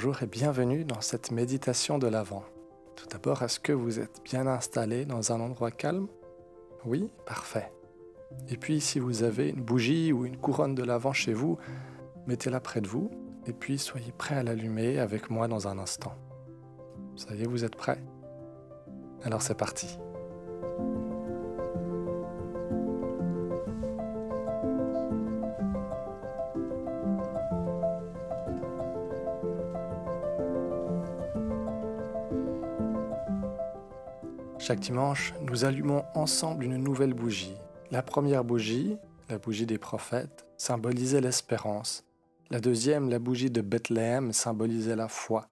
Bonjour 0.00 0.22
et 0.22 0.26
bienvenue 0.26 0.84
dans 0.84 1.00
cette 1.00 1.32
méditation 1.32 1.98
de 1.98 2.06
l'Avent. 2.06 2.44
Tout 2.94 3.08
d'abord, 3.08 3.42
est-ce 3.42 3.58
que 3.58 3.72
vous 3.72 3.98
êtes 3.98 4.20
bien 4.22 4.46
installé 4.46 5.04
dans 5.04 5.32
un 5.32 5.40
endroit 5.40 5.72
calme? 5.72 6.06
Oui, 6.84 7.10
parfait. 7.26 7.72
Et 8.48 8.56
puis, 8.56 8.80
si 8.80 9.00
vous 9.00 9.24
avez 9.24 9.48
une 9.48 9.60
bougie 9.60 10.12
ou 10.12 10.24
une 10.24 10.36
couronne 10.36 10.76
de 10.76 10.84
l'Avent 10.84 11.12
chez 11.12 11.32
vous, 11.32 11.58
mettez-la 12.28 12.60
près 12.60 12.80
de 12.80 12.86
vous 12.86 13.10
et 13.48 13.52
puis 13.52 13.76
soyez 13.76 14.12
prêt 14.12 14.36
à 14.36 14.44
l'allumer 14.44 15.00
avec 15.00 15.30
moi 15.30 15.48
dans 15.48 15.66
un 15.66 15.80
instant. 15.80 16.14
Ça 17.16 17.34
y 17.34 17.42
est, 17.42 17.48
vous 17.48 17.64
êtes 17.64 17.74
prêts? 17.74 18.00
Alors 19.24 19.42
c'est 19.42 19.58
parti. 19.58 19.98
Chaque 34.68 34.80
dimanche, 34.80 35.32
nous 35.40 35.64
allumons 35.64 36.04
ensemble 36.14 36.62
une 36.62 36.76
nouvelle 36.76 37.14
bougie. 37.14 37.56
La 37.90 38.02
première 38.02 38.44
bougie, 38.44 38.98
la 39.30 39.38
bougie 39.38 39.64
des 39.64 39.78
prophètes, 39.78 40.44
symbolisait 40.58 41.22
l'espérance. 41.22 42.04
La 42.50 42.60
deuxième, 42.60 43.08
la 43.08 43.18
bougie 43.18 43.50
de 43.50 43.62
Bethléem, 43.62 44.34
symbolisait 44.34 44.94
la 44.94 45.08
foi. 45.08 45.48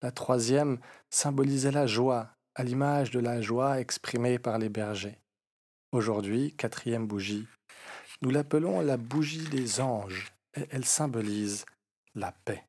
La 0.00 0.10
troisième 0.10 0.78
symbolisait 1.10 1.70
la 1.70 1.86
joie, 1.86 2.30
à 2.54 2.64
l'image 2.64 3.10
de 3.10 3.20
la 3.20 3.42
joie 3.42 3.78
exprimée 3.78 4.38
par 4.38 4.56
les 4.56 4.70
bergers. 4.70 5.18
Aujourd'hui, 5.92 6.54
quatrième 6.56 7.06
bougie, 7.06 7.46
nous 8.22 8.30
l'appelons 8.30 8.80
la 8.80 8.96
bougie 8.96 9.50
des 9.50 9.82
anges, 9.82 10.32
et 10.56 10.66
elle 10.70 10.86
symbolise 10.86 11.66
la 12.14 12.32
paix. 12.32 12.64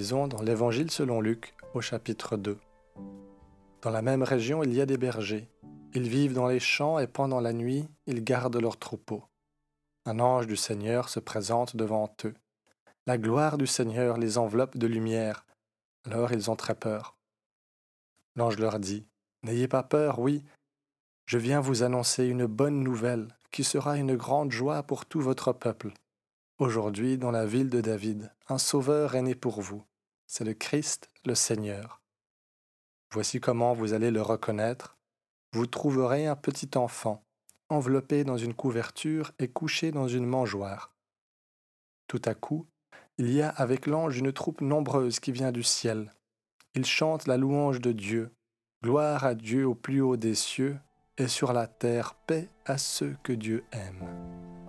Dans 0.00 0.40
l'Évangile 0.42 0.90
selon 0.90 1.20
Luc 1.20 1.54
au 1.74 1.82
chapitre 1.82 2.38
2. 2.38 2.58
Dans 3.82 3.90
la 3.90 4.00
même 4.00 4.22
région, 4.22 4.62
il 4.62 4.72
y 4.72 4.80
a 4.80 4.86
des 4.86 4.96
bergers. 4.96 5.46
Ils 5.92 6.08
vivent 6.08 6.32
dans 6.32 6.46
les 6.46 6.58
champs 6.58 6.98
et 6.98 7.06
pendant 7.06 7.40
la 7.40 7.52
nuit, 7.52 7.86
ils 8.06 8.24
gardent 8.24 8.56
leurs 8.56 8.78
troupeaux. 8.78 9.24
Un 10.06 10.18
ange 10.18 10.46
du 10.46 10.56
Seigneur 10.56 11.10
se 11.10 11.20
présente 11.20 11.76
devant 11.76 12.10
eux. 12.24 12.32
La 13.06 13.18
gloire 13.18 13.58
du 13.58 13.66
Seigneur 13.66 14.16
les 14.16 14.38
enveloppe 14.38 14.78
de 14.78 14.86
lumière. 14.86 15.44
Alors 16.06 16.32
ils 16.32 16.50
ont 16.50 16.56
très 16.56 16.74
peur. 16.74 17.18
L'ange 18.36 18.58
leur 18.58 18.78
dit, 18.78 19.06
N'ayez 19.42 19.68
pas 19.68 19.82
peur, 19.82 20.18
oui, 20.18 20.42
je 21.26 21.36
viens 21.36 21.60
vous 21.60 21.82
annoncer 21.82 22.24
une 22.24 22.46
bonne 22.46 22.80
nouvelle 22.82 23.28
qui 23.50 23.64
sera 23.64 23.98
une 23.98 24.16
grande 24.16 24.50
joie 24.50 24.82
pour 24.82 25.04
tout 25.04 25.20
votre 25.20 25.52
peuple. 25.52 25.92
Aujourd'hui, 26.58 27.18
dans 27.18 27.30
la 27.30 27.44
ville 27.44 27.68
de 27.68 27.82
David, 27.82 28.32
un 28.48 28.58
sauveur 28.58 29.14
est 29.14 29.22
né 29.22 29.34
pour 29.34 29.60
vous. 29.60 29.82
C'est 30.32 30.44
le 30.44 30.54
Christ, 30.54 31.10
le 31.24 31.34
Seigneur. 31.34 32.00
Voici 33.12 33.40
comment 33.40 33.74
vous 33.74 33.94
allez 33.94 34.12
le 34.12 34.22
reconnaître. 34.22 34.96
Vous 35.52 35.66
trouverez 35.66 36.28
un 36.28 36.36
petit 36.36 36.70
enfant, 36.76 37.24
enveloppé 37.68 38.22
dans 38.22 38.36
une 38.36 38.54
couverture 38.54 39.32
et 39.40 39.48
couché 39.48 39.90
dans 39.90 40.06
une 40.06 40.26
mangeoire. 40.26 40.94
Tout 42.06 42.22
à 42.26 42.34
coup, 42.34 42.68
il 43.18 43.32
y 43.32 43.42
a 43.42 43.48
avec 43.48 43.88
l'ange 43.88 44.18
une 44.18 44.32
troupe 44.32 44.60
nombreuse 44.60 45.18
qui 45.18 45.32
vient 45.32 45.50
du 45.50 45.64
ciel. 45.64 46.12
Ils 46.76 46.86
chantent 46.86 47.26
la 47.26 47.36
louange 47.36 47.80
de 47.80 47.90
Dieu. 47.90 48.30
Gloire 48.84 49.24
à 49.24 49.34
Dieu 49.34 49.66
au 49.66 49.74
plus 49.74 50.00
haut 50.00 50.16
des 50.16 50.36
cieux, 50.36 50.78
et 51.18 51.26
sur 51.26 51.52
la 51.52 51.66
terre 51.66 52.14
paix 52.14 52.48
à 52.66 52.78
ceux 52.78 53.16
que 53.24 53.32
Dieu 53.32 53.64
aime. 53.72 54.59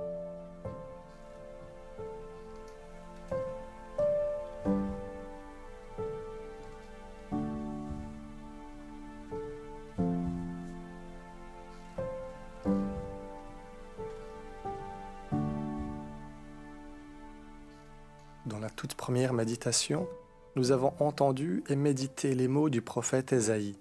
Première 19.11 19.33
méditation, 19.33 20.07
nous 20.55 20.71
avons 20.71 20.93
entendu 21.01 21.65
et 21.67 21.75
médité 21.75 22.33
les 22.33 22.47
mots 22.47 22.69
du 22.69 22.81
prophète 22.81 23.33
Ésaïe. 23.33 23.77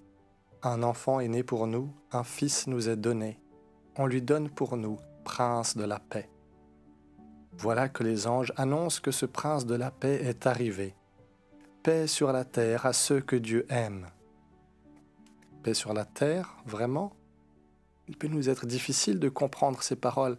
Un 0.61 0.83
enfant 0.83 1.21
est 1.21 1.29
né 1.29 1.41
pour 1.41 1.67
nous, 1.67 1.89
un 2.11 2.25
fils 2.25 2.67
nous 2.67 2.89
est 2.89 2.97
donné. 2.97 3.39
On 3.95 4.07
lui 4.07 4.21
donne 4.21 4.49
pour 4.49 4.75
nous, 4.75 4.99
prince 5.23 5.77
de 5.77 5.85
la 5.85 5.99
paix. 5.99 6.29
Voilà 7.53 7.87
que 7.87 8.03
les 8.03 8.27
anges 8.27 8.51
annoncent 8.57 8.99
que 9.01 9.11
ce 9.11 9.25
prince 9.25 9.65
de 9.65 9.75
la 9.75 9.89
paix 9.89 10.19
est 10.21 10.47
arrivé. 10.47 10.95
Paix 11.81 12.07
sur 12.07 12.33
la 12.33 12.43
terre 12.43 12.85
à 12.85 12.91
ceux 12.91 13.21
que 13.21 13.37
Dieu 13.37 13.65
aime. 13.69 14.07
Paix 15.63 15.73
sur 15.73 15.93
la 15.93 16.03
terre, 16.03 16.57
vraiment? 16.65 17.13
Il 18.09 18.17
peut 18.17 18.27
nous 18.27 18.49
être 18.49 18.65
difficile 18.65 19.17
de 19.17 19.29
comprendre 19.29 19.81
ces 19.81 19.95
paroles, 19.95 20.35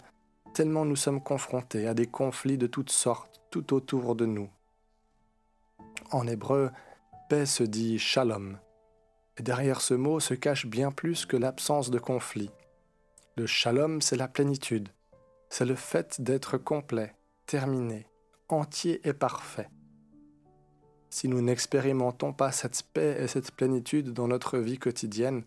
tellement 0.52 0.84
nous 0.84 0.96
sommes 0.96 1.22
confrontés 1.22 1.88
à 1.88 1.94
des 1.94 2.08
conflits 2.08 2.58
de 2.58 2.66
toutes 2.66 2.92
sortes 2.92 3.40
tout 3.50 3.72
autour 3.72 4.14
de 4.16 4.26
nous. 4.26 4.50
En 6.12 6.26
hébreu, 6.26 6.70
paix 7.30 7.46
se 7.46 7.64
dit 7.64 7.98
shalom, 7.98 8.58
et 9.38 9.42
derrière 9.42 9.80
ce 9.80 9.94
mot 9.94 10.20
se 10.20 10.34
cache 10.34 10.66
bien 10.66 10.92
plus 10.92 11.24
que 11.24 11.38
l'absence 11.38 11.90
de 11.90 11.98
conflit. 11.98 12.50
Le 13.36 13.46
shalom, 13.46 14.02
c'est 14.02 14.16
la 14.16 14.28
plénitude, 14.28 14.90
c'est 15.48 15.64
le 15.64 15.74
fait 15.74 16.20
d'être 16.20 16.58
complet, 16.58 17.14
terminé, 17.46 18.06
entier 18.50 19.00
et 19.08 19.14
parfait. 19.14 19.70
Si 21.08 21.28
nous 21.28 21.40
n'expérimentons 21.40 22.34
pas 22.34 22.52
cette 22.52 22.82
paix 22.92 23.16
et 23.18 23.26
cette 23.26 23.50
plénitude 23.50 24.12
dans 24.12 24.28
notre 24.28 24.58
vie 24.58 24.78
quotidienne, 24.78 25.44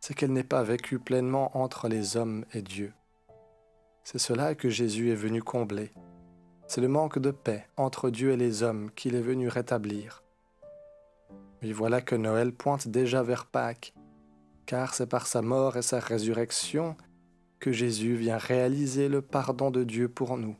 c'est 0.00 0.12
qu'elle 0.12 0.34
n'est 0.34 0.44
pas 0.44 0.62
vécue 0.62 0.98
pleinement 0.98 1.56
entre 1.56 1.88
les 1.88 2.18
hommes 2.18 2.44
et 2.52 2.60
Dieu. 2.60 2.92
C'est 4.04 4.18
cela 4.18 4.54
que 4.54 4.68
Jésus 4.68 5.10
est 5.10 5.14
venu 5.14 5.42
combler. 5.42 5.92
C'est 6.68 6.82
le 6.82 6.88
manque 6.88 7.18
de 7.18 7.30
paix 7.30 7.66
entre 7.78 8.10
Dieu 8.10 8.32
et 8.32 8.36
les 8.36 8.62
hommes 8.62 8.90
qu'il 8.94 9.14
est 9.14 9.22
venu 9.22 9.48
rétablir. 9.48 10.22
Mais 11.62 11.72
voilà 11.72 12.02
que 12.02 12.14
Noël 12.14 12.52
pointe 12.52 12.88
déjà 12.88 13.22
vers 13.22 13.46
Pâques, 13.46 13.94
car 14.66 14.92
c'est 14.92 15.06
par 15.06 15.26
sa 15.26 15.40
mort 15.40 15.78
et 15.78 15.82
sa 15.82 15.98
résurrection 15.98 16.94
que 17.58 17.72
Jésus 17.72 18.16
vient 18.16 18.36
réaliser 18.36 19.08
le 19.08 19.22
pardon 19.22 19.70
de 19.70 19.82
Dieu 19.82 20.10
pour 20.10 20.36
nous 20.36 20.56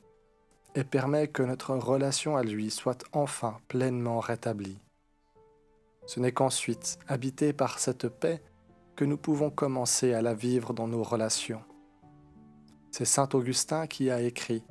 et 0.75 0.83
permet 0.83 1.29
que 1.29 1.43
notre 1.43 1.75
relation 1.75 2.39
à 2.39 2.43
lui 2.43 2.71
soit 2.71 3.05
enfin 3.13 3.59
pleinement 3.69 4.21
rétablie. 4.21 4.79
Ce 6.07 6.21
n'est 6.21 6.33
qu'ensuite, 6.33 6.99
habité 7.07 7.53
par 7.53 7.79
cette 7.79 8.09
paix, 8.09 8.41
que 8.97 9.05
nous 9.05 9.19
pouvons 9.19 9.51
commencer 9.51 10.15
à 10.15 10.23
la 10.23 10.33
vivre 10.33 10.73
dans 10.73 10.89
nos 10.89 11.03
relations. 11.03 11.63
C'est 12.91 13.05
Saint 13.05 13.29
Augustin 13.35 13.87
qui 13.87 14.11
a 14.11 14.23
écrit 14.23 14.65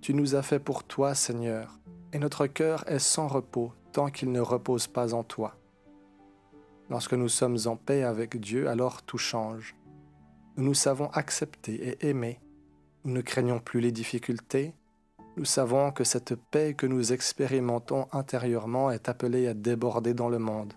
Tu 0.00 0.14
nous 0.14 0.34
as 0.34 0.42
fait 0.42 0.58
pour 0.58 0.84
toi, 0.84 1.14
Seigneur, 1.14 1.78
et 2.12 2.18
notre 2.18 2.46
cœur 2.46 2.84
est 2.86 2.98
sans 2.98 3.28
repos 3.28 3.72
tant 3.92 4.08
qu'il 4.10 4.32
ne 4.32 4.40
repose 4.40 4.86
pas 4.86 5.14
en 5.14 5.24
toi. 5.24 5.56
Lorsque 6.90 7.14
nous 7.14 7.28
sommes 7.28 7.58
en 7.66 7.76
paix 7.76 8.02
avec 8.02 8.40
Dieu, 8.40 8.68
alors 8.68 9.02
tout 9.02 9.18
change. 9.18 9.74
Nous 10.56 10.64
nous 10.64 10.74
savons 10.74 11.08
accepter 11.10 11.88
et 11.88 12.08
aimer. 12.08 12.40
Nous 13.04 13.12
ne 13.12 13.20
craignons 13.20 13.60
plus 13.60 13.80
les 13.80 13.92
difficultés. 13.92 14.74
Nous 15.36 15.44
savons 15.44 15.92
que 15.92 16.04
cette 16.04 16.34
paix 16.34 16.74
que 16.74 16.86
nous 16.86 17.12
expérimentons 17.12 18.08
intérieurement 18.12 18.90
est 18.90 19.08
appelée 19.08 19.46
à 19.46 19.54
déborder 19.54 20.14
dans 20.14 20.28
le 20.28 20.38
monde, 20.38 20.74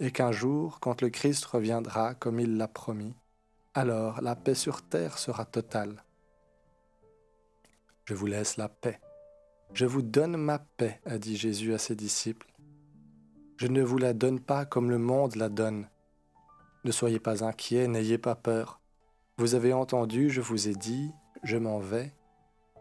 et 0.00 0.10
qu'un 0.10 0.32
jour, 0.32 0.78
quand 0.80 1.00
le 1.00 1.08
Christ 1.08 1.44
reviendra 1.46 2.14
comme 2.14 2.40
il 2.40 2.56
l'a 2.56 2.68
promis, 2.68 3.14
alors 3.74 4.20
la 4.20 4.36
paix 4.36 4.54
sur 4.54 4.82
terre 4.82 5.18
sera 5.18 5.44
totale. 5.44 6.04
Je 8.08 8.14
vous 8.14 8.24
laisse 8.24 8.56
la 8.56 8.70
paix. 8.70 9.00
Je 9.74 9.84
vous 9.84 10.00
donne 10.00 10.38
ma 10.38 10.58
paix, 10.58 10.98
a 11.04 11.18
dit 11.18 11.36
Jésus 11.36 11.74
à 11.74 11.78
ses 11.78 11.94
disciples. 11.94 12.50
Je 13.58 13.66
ne 13.66 13.82
vous 13.82 13.98
la 13.98 14.14
donne 14.14 14.40
pas 14.40 14.64
comme 14.64 14.88
le 14.88 14.96
monde 14.96 15.36
la 15.36 15.50
donne. 15.50 15.90
Ne 16.84 16.90
soyez 16.90 17.20
pas 17.20 17.44
inquiets, 17.44 17.86
n'ayez 17.86 18.16
pas 18.16 18.34
peur. 18.34 18.80
Vous 19.36 19.54
avez 19.54 19.74
entendu, 19.74 20.30
je 20.30 20.40
vous 20.40 20.68
ai 20.68 20.74
dit, 20.74 21.12
je 21.42 21.58
m'en 21.58 21.80
vais, 21.80 22.14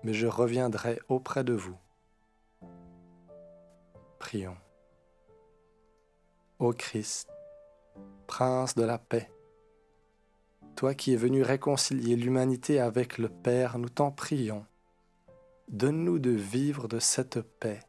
mais 0.01 0.13
je 0.13 0.27
reviendrai 0.27 0.97
auprès 1.09 1.44
de 1.44 1.51
vous. 1.51 1.75
Prions. 4.19 4.56
Ô 6.57 6.71
Christ, 6.71 7.27
Prince 8.27 8.75
de 8.75 8.83
la 8.83 8.97
paix, 8.97 9.30
toi 10.77 10.94
qui 10.94 11.12
es 11.12 11.18
venu 11.18 11.44
réconcilier 11.44 12.15
l'humanité 12.15 12.80
avec 12.80 13.18
le 13.18 13.27
Père, 13.27 13.77
nous 13.77 13.89
t'en 13.89 14.09
prions 14.09 14.65
donne-nous 15.67 16.19
de 16.19 16.31
vivre 16.31 16.87
de 16.87 16.99
cette 16.99 17.41
paix 17.41 17.79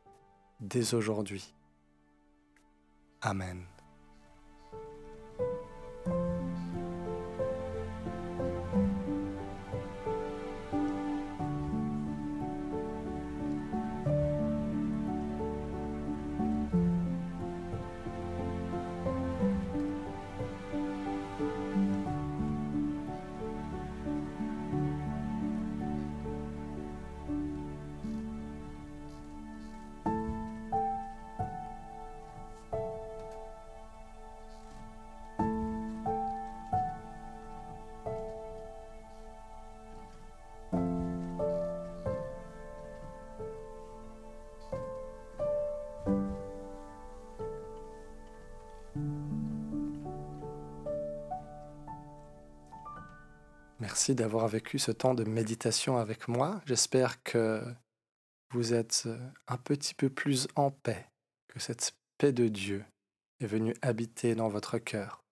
dès 0.60 0.94
aujourd'hui. 0.94 1.54
Amen. 3.20 3.66
Merci 53.98 54.14
d'avoir 54.14 54.46
vécu 54.46 54.78
ce 54.78 54.92
temps 54.92 55.12
de 55.12 55.24
méditation 55.24 55.96
avec 55.96 56.28
moi. 56.28 56.60
J'espère 56.66 57.20
que 57.24 57.60
vous 58.52 58.72
êtes 58.72 59.08
un 59.48 59.56
petit 59.56 59.92
peu 59.92 60.08
plus 60.08 60.46
en 60.54 60.70
paix, 60.70 61.08
que 61.48 61.58
cette 61.58 61.96
paix 62.16 62.30
de 62.30 62.46
Dieu 62.46 62.84
est 63.40 63.46
venue 63.46 63.74
habiter 63.82 64.36
dans 64.36 64.46
votre 64.46 64.78
cœur. 64.78 65.24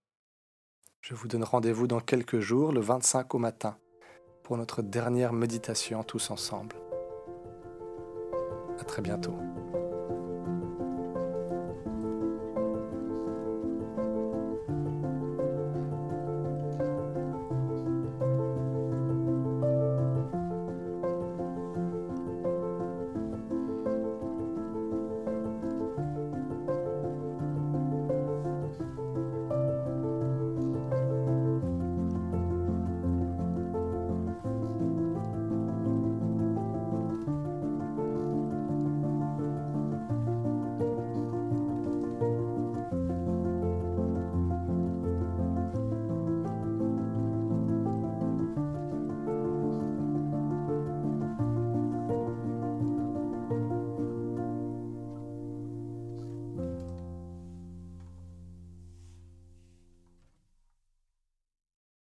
Je 1.01 1.15
vous 1.15 1.29
donne 1.29 1.45
rendez-vous 1.45 1.87
dans 1.87 2.01
quelques 2.01 2.41
jours, 2.41 2.73
le 2.73 2.81
25 2.81 3.37
au 3.37 3.39
matin, 3.39 3.79
pour 4.43 4.57
notre 4.57 4.83
dernière 4.83 5.33
méditation 5.33 6.03
tous 6.03 6.33
ensemble. 6.33 6.75
À 8.81 8.85
très 8.85 9.01
bientôt. 9.01 9.39